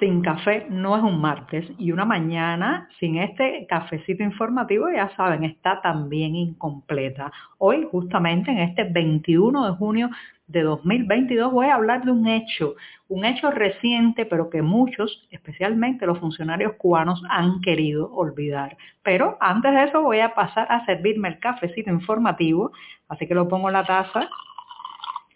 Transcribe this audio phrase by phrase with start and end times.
[0.00, 5.44] sin café no es un martes y una mañana sin este cafecito informativo, ya saben,
[5.44, 7.30] está también incompleta.
[7.58, 10.10] Hoy, justamente en este 21 de junio
[10.48, 12.74] de 2022, voy a hablar de un hecho,
[13.08, 18.76] un hecho reciente, pero que muchos, especialmente los funcionarios cubanos, han querido olvidar.
[19.02, 22.72] Pero antes de eso voy a pasar a servirme el cafecito informativo,
[23.08, 24.28] así que lo pongo en la taza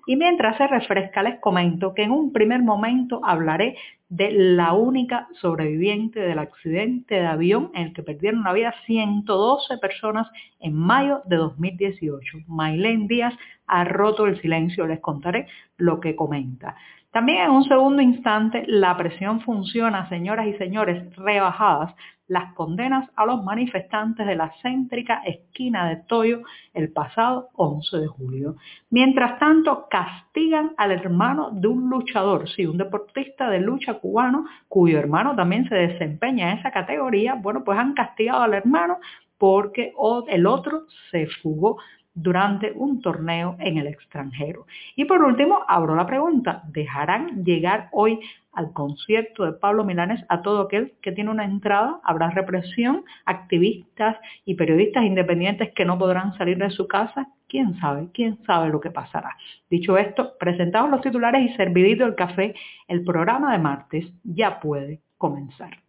[0.07, 3.77] y mientras se refresca les comento que en un primer momento hablaré
[4.09, 9.79] de la única sobreviviente del accidente de avión en el que perdieron la vida 112
[9.79, 10.29] personas
[10.61, 12.39] en mayo de 2018.
[12.47, 13.35] Maylene Díaz
[13.67, 15.47] ha roto el silencio, les contaré
[15.79, 16.77] lo que comenta.
[17.11, 21.95] También en un segundo instante la presión funciona, señoras y señores, rebajadas
[22.27, 28.07] las condenas a los manifestantes de la céntrica esquina de Toyo el pasado 11 de
[28.07, 28.57] julio.
[28.91, 34.99] Mientras tanto, castigan al hermano de un luchador, sí, un deportista de lucha cubano, cuyo
[34.99, 37.35] hermano también se desempeña en esa categoría.
[37.35, 38.99] Bueno, pues han castigado al hermano
[39.39, 39.93] porque
[40.29, 41.79] el otro se fugó
[42.15, 44.67] durante un torneo en el extranjero.
[44.97, 48.21] Y por último, abro la pregunta, ¿dejarán llegar hoy
[48.53, 52.01] al concierto de Pablo Milanes a todo aquel que tiene una entrada?
[52.05, 53.05] ¿Habrá represión?
[53.25, 57.29] ¿Activistas y periodistas independientes que no podrán salir de su casa?
[57.49, 58.09] ¿Quién sabe?
[58.15, 59.37] ¿Quién sabe lo que pasará?
[59.69, 62.55] Dicho esto, presentados los titulares y servidito el café,
[62.89, 65.84] el programa de martes ya puede comenzar.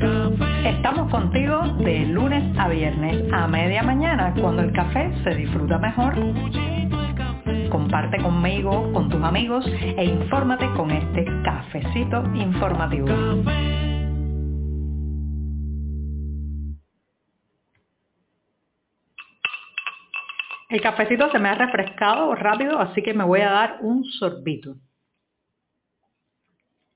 [0.00, 6.14] Estamos contigo de lunes a viernes a media mañana cuando el café se disfruta mejor.
[7.68, 13.08] Comparte conmigo, con tus amigos e infórmate con este cafecito informativo.
[20.68, 24.76] El cafecito se me ha refrescado rápido, así que me voy a dar un sorbito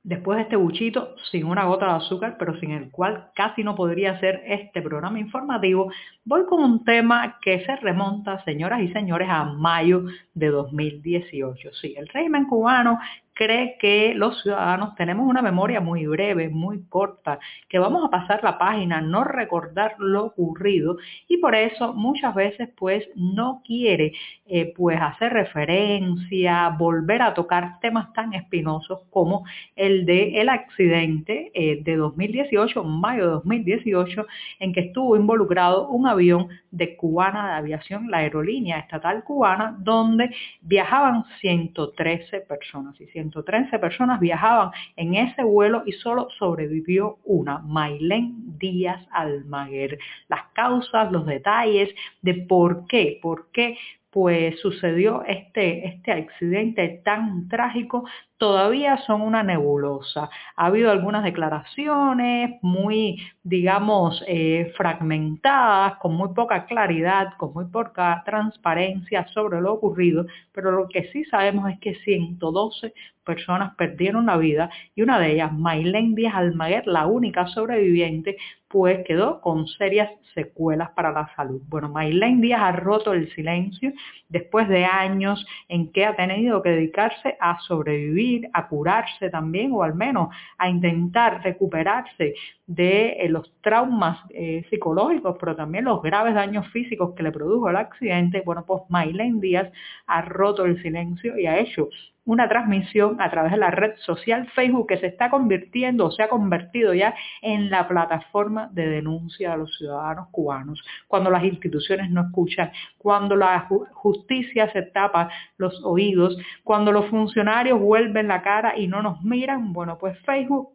[0.05, 3.75] después de este buchito sin una gota de azúcar, pero sin el cual casi no
[3.75, 5.93] podría ser este programa informativo,
[6.25, 10.05] voy con un tema que se remonta, señoras y señores, a mayo
[10.35, 11.71] de 2018.
[11.81, 12.99] Sí, el régimen cubano
[13.35, 17.39] cree que los ciudadanos tenemos una memoria muy breve, muy corta,
[17.69, 20.97] que vamos a pasar la página, no recordar lo ocurrido
[21.29, 24.13] y por eso muchas veces pues no quiere
[24.47, 29.45] eh, pues hacer referencia, volver a tocar temas tan espinosos como
[29.77, 34.27] el de el accidente eh, de 2018, mayo de 2018,
[34.61, 40.31] en que estuvo involucrado un avión de Cubana de Aviación, la aerolínea estatal cubana, donde
[40.61, 43.01] viajaban 113 personas.
[43.01, 49.99] Y 113 personas viajaban en ese vuelo y solo sobrevivió una, Mailén Díaz Almaguer.
[50.29, 51.91] Las causas, los detalles
[52.23, 53.77] de por qué, por qué
[54.11, 58.05] pues sucedió este, este accidente tan trágico,
[58.43, 60.29] todavía son una nebulosa.
[60.57, 68.21] Ha habido algunas declaraciones muy, digamos, eh, fragmentadas, con muy poca claridad, con muy poca
[68.27, 72.93] transparencia sobre lo ocurrido, pero lo que sí sabemos es que 112
[73.25, 78.37] personas perdieron la vida y una de ellas, Maylene Díaz Almaguer, la única sobreviviente,
[78.69, 81.61] pues quedó con serias secuelas para la salud.
[81.69, 83.93] Bueno, Maylene Díaz ha roto el silencio
[84.29, 89.83] después de años en que ha tenido que dedicarse a sobrevivir, a curarse también, o
[89.83, 90.29] al menos
[90.59, 92.35] a intentar recuperarse
[92.67, 97.69] de eh, los traumas eh, psicológicos, pero también los graves daños físicos que le produjo
[97.69, 98.43] el accidente.
[98.45, 99.71] Bueno, pues Maylene Díaz
[100.07, 101.89] ha roto el silencio y ha hecho
[102.25, 106.23] una transmisión a través de la red social Facebook que se está convirtiendo o se
[106.23, 110.83] ha convertido ya en la plataforma de denuncia de los ciudadanos cubanos.
[111.09, 117.81] Cuando las instituciones no escuchan, cuando la justicia se tapa los oídos, cuando los funcionarios
[117.81, 120.71] vuelven la cara y no nos miran, bueno, pues Facebook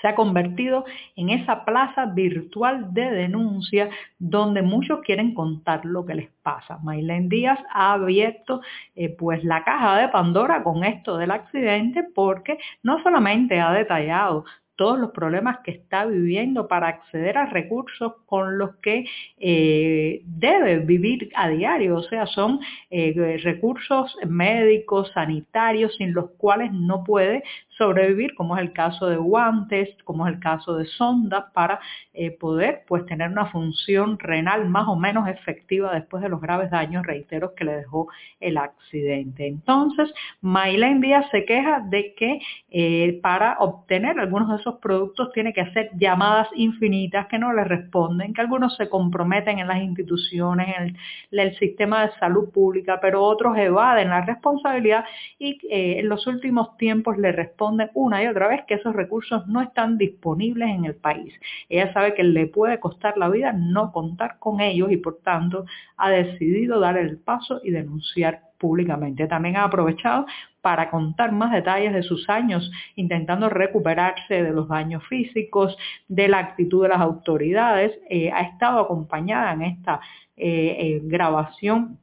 [0.00, 0.84] se ha convertido
[1.16, 6.78] en esa plaza virtual de denuncia donde muchos quieren contar lo que les pasa.
[6.82, 8.60] Maylene Díaz ha abierto
[8.94, 14.44] eh, pues la caja de Pandora con esto del accidente porque no solamente ha detallado
[14.78, 19.06] todos los problemas que está viviendo para acceder a recursos con los que
[19.36, 21.96] eh, debe vivir a diario.
[21.96, 27.42] O sea, son eh, recursos médicos, sanitarios, sin los cuales no puede
[27.78, 31.80] sobrevivir, como es el caso de guantes, como es el caso de sondas, para
[32.12, 36.70] eh, poder pues tener una función renal más o menos efectiva después de los graves
[36.70, 38.08] daños, reiteros, que le dejó
[38.40, 39.46] el accidente.
[39.46, 42.40] Entonces, Maylene Díaz se queja de que
[42.70, 47.64] eh, para obtener algunos de esos productos tiene que hacer llamadas infinitas que no le
[47.64, 50.96] responden, que algunos se comprometen en las instituciones, en
[51.38, 55.04] el, sistema de salud pública, pero otros evaden la responsabilidad
[55.38, 59.46] y eh, en los últimos tiempos le responden una y otra vez que esos recursos
[59.46, 61.34] no están disponibles en el país.
[61.68, 65.64] Ella sabe que le puede costar la vida no contar con ellos y por tanto
[65.96, 69.26] ha decidido dar el paso y denunciar públicamente.
[69.26, 70.26] También ha aprovechado
[70.60, 75.76] para contar más detalles de sus años intentando recuperarse de los daños físicos,
[76.08, 77.92] de la actitud de las autoridades.
[78.10, 80.00] Eh, ha estado acompañada en esta
[80.36, 81.98] eh, eh, grabación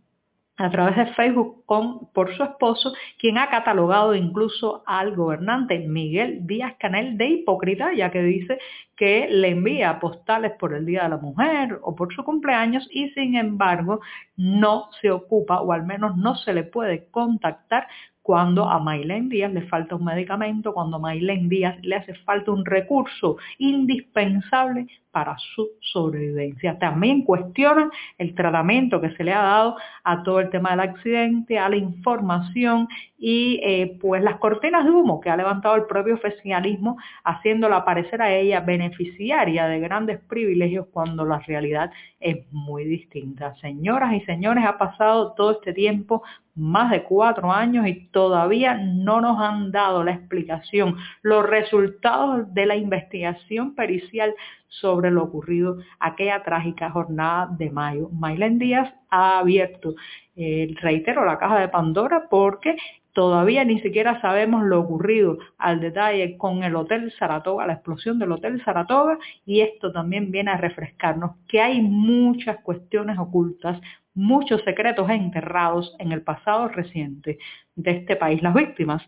[0.57, 6.75] a través de Facebook por su esposo, quien ha catalogado incluso al gobernante Miguel Díaz
[6.80, 8.57] Canel de hipócrita, ya que dice
[8.96, 13.10] que le envía postales por el Día de la Mujer o por su cumpleaños y
[13.10, 14.00] sin embargo
[14.38, 17.88] no se ocupa o al menos no se le puede contactar
[18.25, 22.50] cuando a Maylen Díaz le falta un medicamento, cuando a Maylen Díaz le hace falta
[22.50, 26.80] un recurso indispensable para su sobrevivencia.
[26.80, 31.60] También cuestionan el tratamiento que se le ha dado a todo el tema del accidente,
[31.60, 32.88] a la información
[33.18, 38.22] y eh, pues las cortinas de humo que ha levantado el propio oficialismo haciéndola aparecer
[38.24, 43.54] a ella beneficiaria de grandes privilegios cuando la realidad es muy distinta.
[43.62, 46.24] Señoras y señores, ha pasado todo este tiempo,
[46.56, 52.66] más de cuatro años y todavía no nos han dado la explicación, los resultados de
[52.66, 54.34] la investigación pericial
[54.68, 58.10] sobre lo ocurrido aquella trágica jornada de mayo.
[58.12, 59.96] Maylen Díaz ha abierto,
[60.36, 62.75] eh, reitero, la caja de Pandora porque
[63.13, 68.34] todavía ni siquiera sabemos lo ocurrido al detalle con el Hotel Saratoga, la explosión del
[68.34, 73.80] Hotel Saratoga, y esto también viene a refrescarnos que hay muchas cuestiones ocultas,
[74.15, 77.38] muchos secretos enterrados en el pasado reciente
[77.75, 78.41] de este país.
[78.41, 79.03] Las víctimas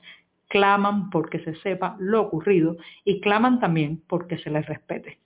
[0.49, 5.17] claman porque se sepa lo ocurrido y claman también porque se les respete.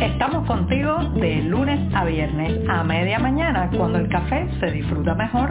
[0.00, 5.50] Estamos contigo de lunes a viernes a media mañana cuando el café se disfruta mejor.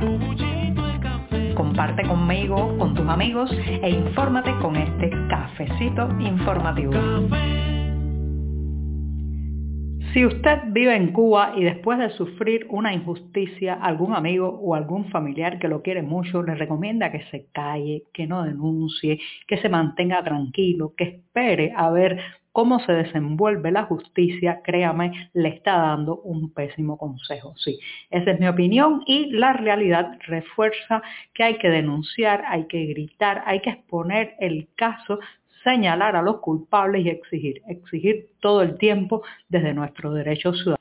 [1.56, 6.94] Comparte conmigo, con tus amigos e infórmate con este cafecito informativo.
[10.14, 15.06] Si usted vive en Cuba y después de sufrir una injusticia, algún amigo o algún
[15.12, 19.70] familiar que lo quiere mucho le recomienda que se calle, que no denuncie, que se
[19.70, 22.20] mantenga tranquilo, que espere a ver
[22.60, 27.54] cómo se desenvuelve la justicia, créame, le está dando un pésimo consejo.
[27.56, 27.80] Sí,
[28.12, 31.02] esa es mi opinión y la realidad refuerza
[31.34, 35.20] que hay que denunciar, hay que gritar, hay que exponer el caso
[35.64, 40.79] señalar a los culpables y exigir, exigir todo el tiempo desde nuestros derechos ciudadanos.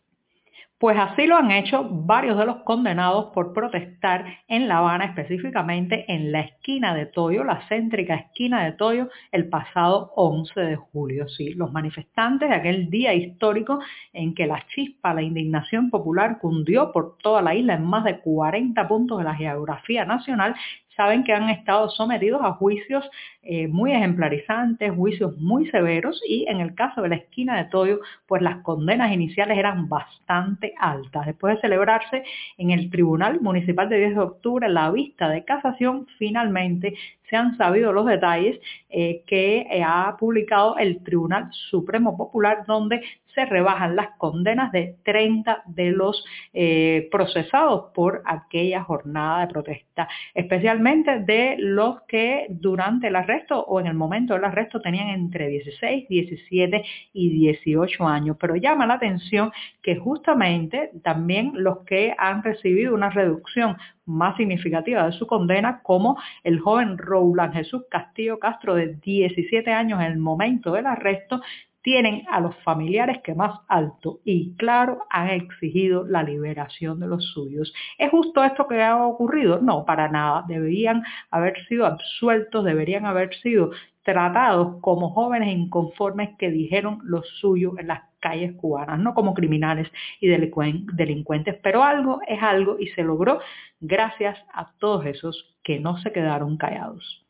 [0.78, 6.04] Pues así lo han hecho varios de los condenados por protestar en La Habana, específicamente
[6.06, 11.28] en la esquina de Toyo, la céntrica esquina de Toyo, el pasado 11 de julio.
[11.28, 13.80] Sí, los manifestantes de aquel día histórico
[14.12, 18.20] en que la chispa, la indignación popular cundió por toda la isla en más de
[18.20, 20.54] 40 puntos de la geografía nacional,
[20.98, 23.08] saben que han estado sometidos a juicios
[23.44, 28.00] eh, muy ejemplarizantes, juicios muy severos y en el caso de la esquina de Toyo,
[28.26, 31.26] pues las condenas iniciales eran bastante altas.
[31.26, 32.24] Después de celebrarse
[32.58, 36.94] en el Tribunal Municipal de 10 de octubre la vista de casación, finalmente
[37.28, 38.58] se han sabido los detalles
[38.88, 43.02] eh, que eh, ha publicado el Tribunal Supremo Popular, donde
[43.34, 50.08] se rebajan las condenas de 30 de los eh, procesados por aquella jornada de protesta,
[50.34, 55.48] especialmente de los que durante el arresto o en el momento del arresto tenían entre
[55.48, 56.82] 16, 17
[57.12, 58.36] y 18 años.
[58.40, 63.76] Pero llama la atención que justamente también los que han recibido una reducción
[64.08, 70.00] más significativa de su condena, como el joven Roland Jesús Castillo Castro de 17 años
[70.00, 71.40] en el momento del arresto,
[71.88, 77.24] tienen a los familiares que más alto y claro han exigido la liberación de los
[77.32, 77.72] suyos.
[77.96, 79.62] ¿Es justo esto que ha ocurrido?
[79.62, 80.44] No, para nada.
[80.46, 83.70] Deberían haber sido absueltos, deberían haber sido
[84.02, 89.90] tratados como jóvenes inconformes que dijeron lo suyo en las calles cubanas, no como criminales
[90.20, 93.40] y delincuentes, pero algo es algo y se logró
[93.80, 97.27] gracias a todos esos que no se quedaron callados.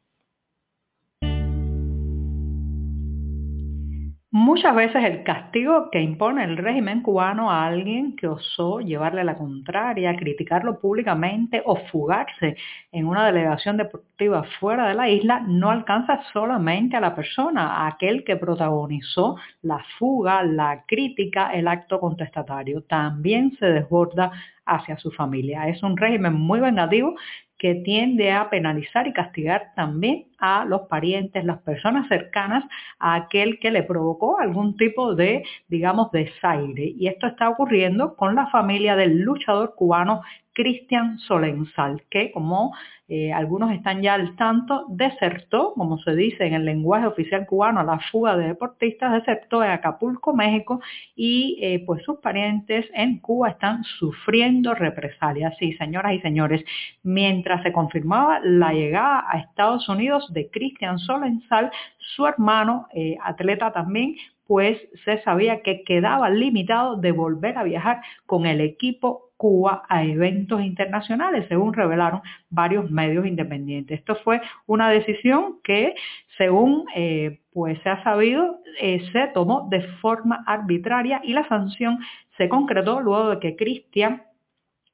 [4.40, 9.36] Muchas veces el castigo que impone el régimen cubano a alguien que osó llevarle la
[9.36, 12.56] contraria, criticarlo públicamente o fugarse
[12.92, 17.88] en una delegación deportiva fuera de la isla no alcanza solamente a la persona, a
[17.88, 22.82] aquel que protagonizó la fuga, la crítica, el acto contestatario.
[22.82, 24.30] También se desborda
[24.64, 25.66] hacia su familia.
[25.66, 27.16] Es un régimen muy vengativo
[27.58, 32.64] que tiende a penalizar y castigar también a los parientes, las personas cercanas
[32.98, 36.94] a aquel que le provocó algún tipo de, digamos, desaire.
[36.96, 40.22] Y esto está ocurriendo con la familia del luchador cubano
[40.58, 42.74] Cristian Solenzal, que como
[43.06, 47.78] eh, algunos están ya al tanto, desertó, como se dice en el lenguaje oficial cubano,
[47.78, 50.80] a la fuga de deportistas, desertó en Acapulco, México,
[51.14, 55.54] y eh, pues sus parientes en Cuba están sufriendo represalias.
[55.60, 56.64] Sí, señoras y señores,
[57.04, 63.70] mientras se confirmaba la llegada a Estados Unidos de Cristian Solenzal, su hermano, eh, atleta
[63.70, 64.16] también,
[64.48, 70.02] pues se sabía que quedaba limitado de volver a viajar con el equipo Cuba a
[70.02, 74.00] eventos internacionales, según revelaron varios medios independientes.
[74.00, 75.94] Esto fue una decisión que,
[76.38, 81.98] según eh, pues se ha sabido, eh, se tomó de forma arbitraria y la sanción
[82.36, 84.22] se concretó luego de que Cristian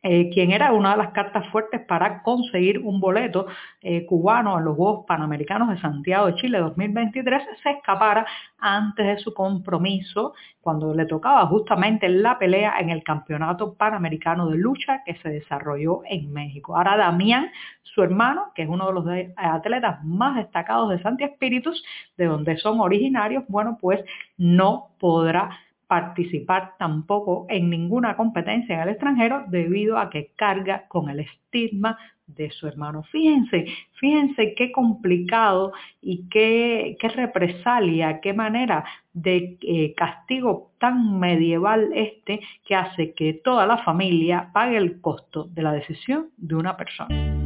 [0.07, 3.47] eh, quien era una de las cartas fuertes para conseguir un boleto
[3.81, 8.27] eh, cubano en los Juegos Panamericanos de Santiago de Chile 2023, se escapara
[8.59, 14.59] antes de su compromiso, cuando le tocaba justamente la pelea en el Campeonato Panamericano de
[14.59, 16.77] Lucha que se desarrolló en México.
[16.77, 17.51] Ahora Damián,
[17.83, 19.07] su hermano, que es uno de los
[19.37, 21.83] atletas más destacados de Santi Espíritus,
[22.19, 24.05] de donde son originarios, bueno, pues
[24.37, 25.49] no podrá
[25.87, 31.99] participar tampoco en ninguna competencia en el extranjero debido a que carga con el estigma
[32.27, 33.03] de su hermano.
[33.05, 33.67] Fíjense,
[34.01, 42.41] fíjense qué complicado y qué, qué represalia, qué manera de eh, castigo tan medieval este
[42.65, 47.44] que hace que toda la familia pague el costo de la decisión de una persona.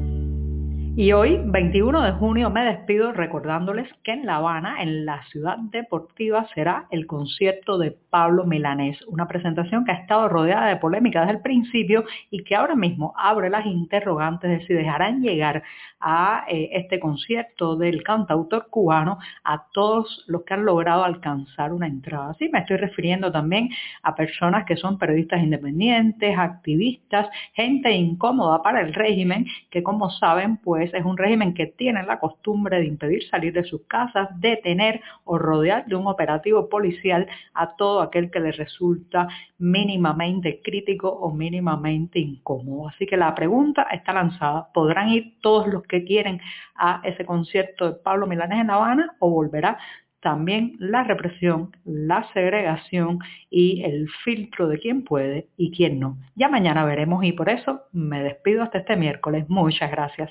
[1.00, 5.56] Y hoy, 21 de junio, me despido recordándoles que en La Habana, en la ciudad
[5.56, 11.20] deportiva, será el concierto de Pablo Milanés, una presentación que ha estado rodeada de polémica
[11.20, 15.62] desde el principio y que ahora mismo abre las interrogantes de si dejarán llegar
[16.00, 21.86] a eh, este concierto del cantautor cubano a todos los que han logrado alcanzar una
[21.86, 22.34] entrada.
[22.40, 23.68] Sí, me estoy refiriendo también
[24.02, 30.56] a personas que son periodistas independientes, activistas, gente incómoda para el régimen, que como saben,
[30.56, 35.00] pues es un régimen que tiene la costumbre de impedir salir de sus casas, detener
[35.24, 39.28] o rodear de un operativo policial a todo aquel que le resulta
[39.58, 42.88] mínimamente crítico o mínimamente incómodo.
[42.88, 44.68] Así que la pregunta está lanzada.
[44.72, 46.40] ¿Podrán ir todos los que quieren
[46.74, 49.78] a ese concierto de Pablo Milanés en La Habana o volverá
[50.20, 56.18] también la represión, la segregación y el filtro de quién puede y quién no.
[56.34, 59.48] Ya mañana veremos y por eso me despido hasta este miércoles.
[59.48, 60.30] Muchas gracias.